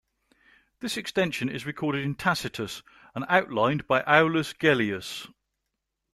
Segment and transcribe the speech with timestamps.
[0.79, 2.81] This extension is recorded in Tacitus
[3.13, 5.27] and outlined by Aulus Gellius.